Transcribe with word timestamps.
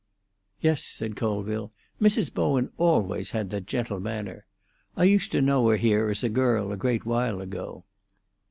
"Yes," 0.61 0.83
said 0.83 1.15
Colville. 1.15 1.71
"Mrs. 2.01 2.33
Bowen 2.33 2.71
always 2.79 3.29
had 3.31 3.51
that 3.51 3.67
gentle 3.67 3.99
manner. 3.99 4.45
I 4.97 5.03
used 5.03 5.31
to 5.33 5.43
know 5.43 5.67
her 5.69 5.77
here 5.77 6.09
as 6.09 6.23
a 6.23 6.29
girl 6.29 6.71
a 6.71 6.75
great 6.75 7.05
while 7.05 7.39
ago." 7.39 7.83